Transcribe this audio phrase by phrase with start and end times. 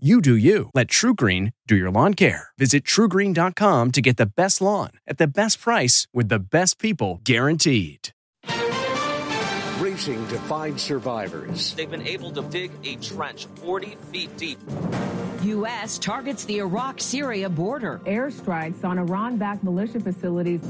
[0.00, 0.70] You do you.
[0.74, 2.50] Let TruGreen do your lawn care.
[2.56, 7.20] Visit trugreen.com to get the best lawn at the best price with the best people
[7.24, 8.10] guaranteed.
[9.80, 11.74] Racing to find survivors.
[11.74, 14.60] They've been able to dig a trench 40 feet deep.
[15.42, 15.98] U.S.
[15.98, 18.00] targets the Iraq Syria border.
[18.04, 20.60] Airstrikes on Iran backed militia facilities.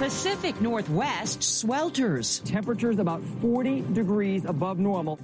[0.00, 2.42] Pacific Northwest swelters.
[2.44, 5.20] Temperatures about 40 degrees above normal.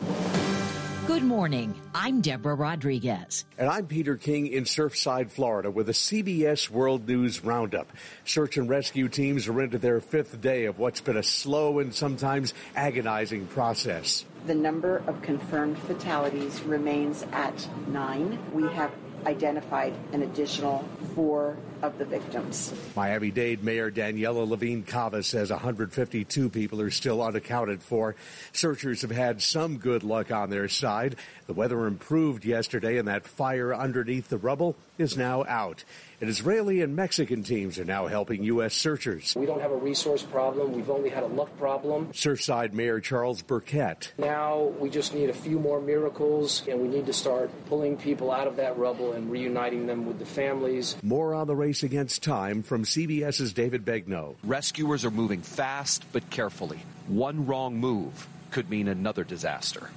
[1.06, 1.72] Good morning.
[1.94, 3.44] I'm Deborah Rodriguez.
[3.56, 7.92] And I'm Peter King in Surfside, Florida, with a CBS World News Roundup.
[8.24, 11.94] Search and rescue teams are into their fifth day of what's been a slow and
[11.94, 14.24] sometimes agonizing process.
[14.46, 18.40] The number of confirmed fatalities remains at nine.
[18.52, 18.90] We have
[19.26, 20.84] identified an additional
[21.14, 22.72] four of the victims.
[22.94, 28.16] Miami Dade Mayor Daniela Levine Cava says 152 people are still unaccounted for.
[28.52, 31.16] Searchers have had some good luck on their side.
[31.46, 35.84] The weather improved yesterday and that fire underneath the rubble is now out.
[36.20, 38.74] And Israeli and Mexican teams are now helping U.S.
[38.74, 39.34] searchers.
[39.36, 40.72] We don't have a resource problem.
[40.72, 42.06] We've only had a luck problem.
[42.12, 44.14] Surfside Mayor Charles Burkett.
[44.16, 48.32] Now we just need a few more miracles, and we need to start pulling people
[48.32, 50.96] out of that rubble and reuniting them with the families.
[51.02, 54.36] More on the race against time from CBS's David Begnaud.
[54.44, 56.78] Rescuers are moving fast but carefully.
[57.08, 59.90] One wrong move could mean another disaster.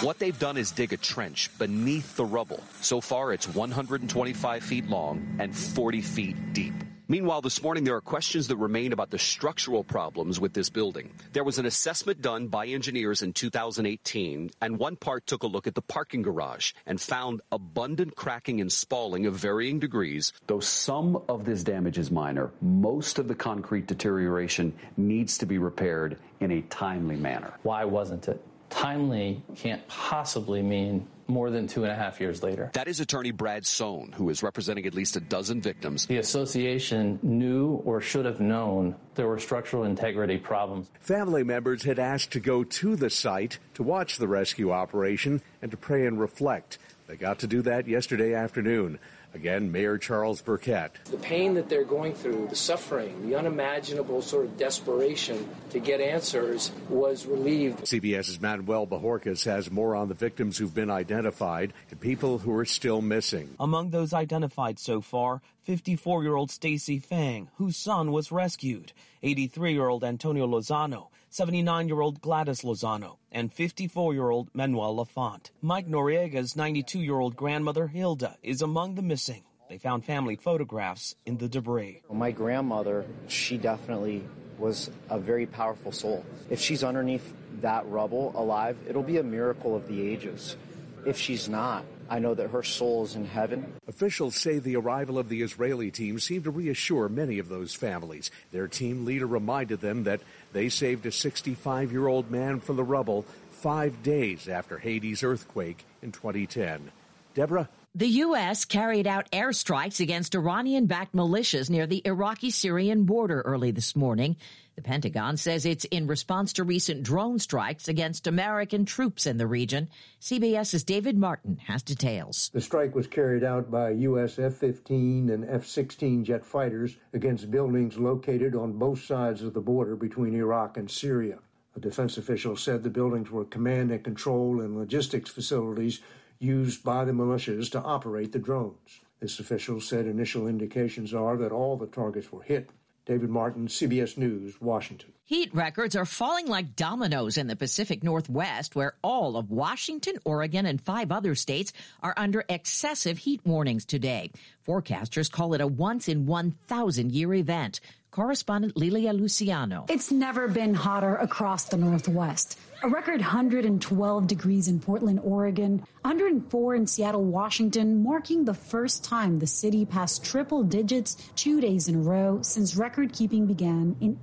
[0.00, 2.62] What they've done is dig a trench beneath the rubble.
[2.82, 6.74] So far, it's 125 feet long and 40 feet deep.
[7.10, 11.10] Meanwhile, this morning there are questions that remain about the structural problems with this building.
[11.32, 15.66] There was an assessment done by engineers in 2018, and one part took a look
[15.66, 20.34] at the parking garage and found abundant cracking and spalling of varying degrees.
[20.48, 25.56] Though some of this damage is minor, most of the concrete deterioration needs to be
[25.56, 27.54] repaired in a timely manner.
[27.62, 28.44] Why wasn't it?
[28.68, 32.70] Timely can't possibly mean more than two and a half years later.
[32.72, 36.06] That is attorney Brad Sohn, who is representing at least a dozen victims.
[36.06, 40.88] The association knew or should have known there were structural integrity problems.
[41.00, 45.70] Family members had asked to go to the site to watch the rescue operation and
[45.70, 46.78] to pray and reflect.
[47.06, 48.98] They got to do that yesterday afternoon.
[49.34, 50.92] Again, Mayor Charles Burkett.
[51.10, 56.00] The pain that they're going through, the suffering, the unimaginable sort of desperation to get
[56.00, 57.84] answers was relieved.
[57.84, 62.64] CBS's Manuel Bojorquez has more on the victims who've been identified and people who are
[62.64, 63.54] still missing.
[63.60, 69.72] Among those identified so far, 54 year old Stacie Fang, whose son was rescued, 83
[69.72, 75.50] year old Antonio Lozano, 79 year old Gladys Lozano, and 54 year old Manuel Lafont.
[75.60, 79.42] Mike Noriega's 92 year old grandmother Hilda is among the missing.
[79.68, 82.02] They found family photographs in the debris.
[82.10, 84.24] My grandmother, she definitely
[84.58, 86.24] was a very powerful soul.
[86.48, 90.56] If she's underneath that rubble alive, it'll be a miracle of the ages.
[91.04, 93.74] If she's not, I know that her soul is in heaven.
[93.86, 98.30] Officials say the arrival of the Israeli team seemed to reassure many of those families.
[98.50, 100.20] Their team leader reminded them that
[100.52, 105.84] they saved a 65 year old man from the rubble five days after Haiti's earthquake
[106.02, 106.90] in 2010.
[107.34, 107.68] Deborah?
[107.98, 108.64] The U.S.
[108.64, 114.36] carried out airstrikes against Iranian backed militias near the Iraqi Syrian border early this morning.
[114.76, 119.48] The Pentagon says it's in response to recent drone strikes against American troops in the
[119.48, 119.88] region.
[120.20, 122.52] CBS's David Martin has details.
[122.54, 124.38] The strike was carried out by U.S.
[124.38, 129.60] F 15 and F 16 jet fighters against buildings located on both sides of the
[129.60, 131.40] border between Iraq and Syria.
[131.74, 136.00] A defense official said the buildings were command and control and logistics facilities
[136.38, 139.00] used by the militias to operate the drones.
[139.20, 142.70] This official said initial indications are that all the targets were hit.
[143.06, 145.12] David Martin, CBS News, Washington.
[145.28, 150.64] Heat records are falling like dominoes in the Pacific Northwest, where all of Washington, Oregon,
[150.64, 154.30] and five other states are under excessive heat warnings today.
[154.66, 157.80] Forecasters call it a once in 1,000 year event.
[158.10, 159.84] Correspondent Lilia Luciano.
[159.90, 162.58] It's never been hotter across the Northwest.
[162.82, 169.38] A record 112 degrees in Portland, Oregon, 104 in Seattle, Washington, marking the first time
[169.38, 174.18] the city passed triple digits two days in a row since record keeping began in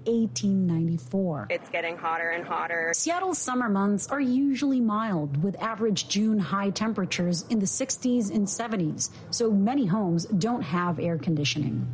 [0.95, 1.47] 1894.
[1.49, 2.91] It's getting hotter and hotter.
[2.93, 8.47] Seattle's summer months are usually mild, with average June high temperatures in the 60s and
[8.47, 11.87] 70s, so many homes don't have air conditioning.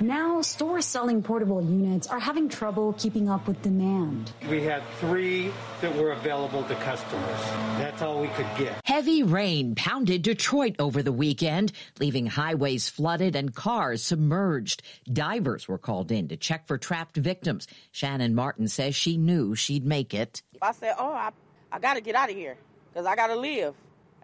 [0.00, 4.30] Now, stores selling portable units are having trouble keeping up with demand.
[4.48, 5.50] We had three
[5.80, 7.40] that were available to customers.
[7.78, 8.80] That's all we could get.
[8.84, 14.82] Heavy rain pounded Detroit over the weekend, leaving highways flooded and cars submerged.
[15.12, 17.66] Divers were called in to check for trapped victims.
[17.90, 20.42] Shannon Martin says she knew she'd make it.
[20.62, 21.32] I said, Oh, I,
[21.72, 22.56] I got to get out of here
[22.92, 23.74] because I got to live.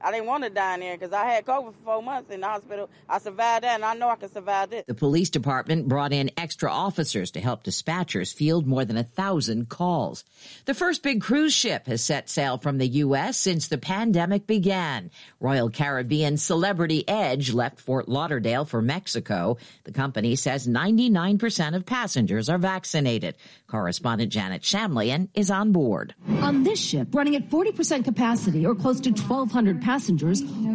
[0.02, 2.40] I didn't want to die in there because I had COVID for four months in
[2.40, 2.90] the hospital.
[3.08, 4.84] I survived that, and I know I can survive this.
[4.86, 9.70] The police department brought in extra officers to help dispatchers field more than a thousand
[9.70, 10.24] calls.
[10.66, 13.38] The first big cruise ship has set sail from the U.S.
[13.38, 15.10] since the pandemic began.
[15.40, 19.56] Royal Caribbean Celebrity Edge left Fort Lauderdale for Mexico.
[19.84, 23.36] The company says 99% of passengers are vaccinated.
[23.68, 26.14] Correspondent Janet Shamlian is on board.
[26.28, 29.93] On this ship, running at 40% capacity or close to 1,200 passengers,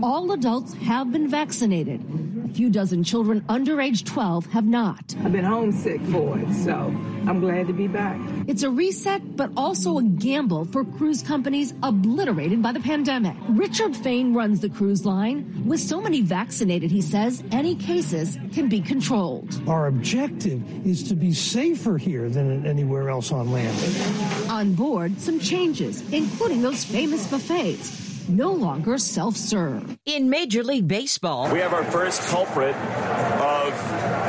[0.01, 2.01] all adults have been vaccinated.
[2.45, 5.13] A few dozen children under age 12 have not.
[5.25, 6.73] I've been homesick for it, so
[7.27, 8.17] I'm glad to be back.
[8.47, 13.35] It's a reset, but also a gamble for cruise companies obliterated by the pandemic.
[13.49, 15.65] Richard Fain runs the cruise line.
[15.67, 19.61] With so many vaccinated, he says any cases can be controlled.
[19.67, 24.49] Our objective is to be safer here than anywhere else on land.
[24.49, 29.97] On board, some changes, including those famous buffets no longer self serve.
[30.05, 33.73] In Major League Baseball, we have our first culprit of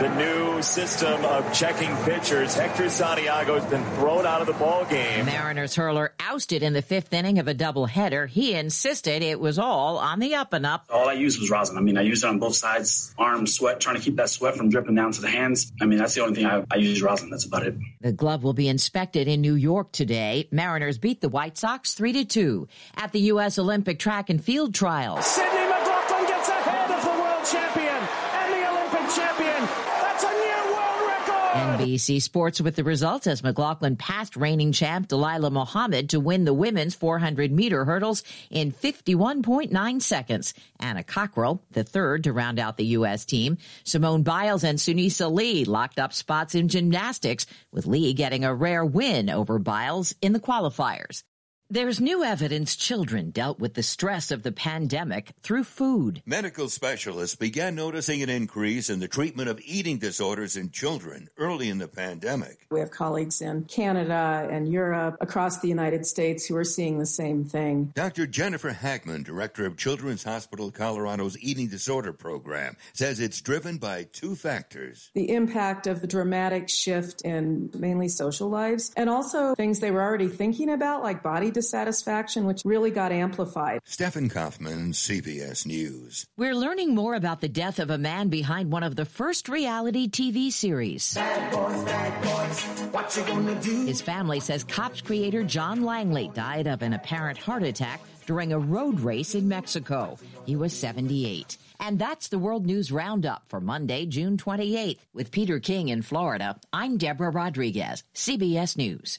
[0.00, 2.54] the new system of checking pitchers.
[2.54, 5.26] Hector Santiago has been thrown out of the ball game.
[5.26, 8.28] Mariners hurler ousted in the fifth inning of a doubleheader.
[8.28, 10.86] He insisted it was all on the up and up.
[10.90, 11.76] All I used was rosin.
[11.76, 14.56] I mean, I used it on both sides, arms, sweat, trying to keep that sweat
[14.56, 15.72] from dripping down to the hands.
[15.80, 17.30] I mean, that's the only thing I, I use rosin.
[17.30, 17.74] That's about it.
[18.00, 20.48] The glove will be inspected in New York today.
[20.50, 23.58] Mariners beat the White Sox 3 to 2 at the U.S.
[23.58, 25.26] Olympic track and field trials.
[25.26, 29.68] Sydney McLaughlin gets ahead of the world champion and the Olympic champion.
[30.00, 31.59] That's a new world record.
[31.70, 36.52] NBC Sports with the results as McLaughlin passed reigning champ Dalilah Muhammad to win the
[36.52, 40.52] women's 400 meter hurdles in 51.9 seconds.
[40.80, 43.24] Anna Cockrell, the third to round out the U.S.
[43.24, 43.58] team.
[43.84, 48.84] Simone Biles and Sunisa Lee locked up spots in gymnastics, with Lee getting a rare
[48.84, 51.22] win over Biles in the qualifiers.
[51.72, 56.20] There's new evidence children dealt with the stress of the pandemic through food.
[56.26, 61.68] Medical specialists began noticing an increase in the treatment of eating disorders in children early
[61.68, 62.66] in the pandemic.
[62.72, 67.06] We have colleagues in Canada and Europe, across the United States, who are seeing the
[67.06, 67.92] same thing.
[67.94, 68.26] Dr.
[68.26, 74.34] Jennifer Hagman, director of Children's Hospital Colorado's Eating Disorder Program, says it's driven by two
[74.34, 79.92] factors the impact of the dramatic shift in mainly social lives, and also things they
[79.92, 83.80] were already thinking about, like body dissatisfaction, which really got amplified.
[83.84, 86.24] Stephen Kaufman, CBS News.
[86.38, 90.08] We're learning more about the death of a man behind one of the first reality
[90.08, 91.12] TV series.
[91.12, 92.62] Bad boys, bad boys,
[92.92, 93.84] what you gonna do?
[93.84, 98.58] His family says Cops creator John Langley died of an apparent heart attack during a
[98.58, 100.16] road race in Mexico.
[100.46, 101.58] He was 78.
[101.78, 104.98] And that's the World News Roundup for Monday, June 28th.
[105.12, 109.18] With Peter King in Florida, I'm Deborah Rodriguez, CBS News.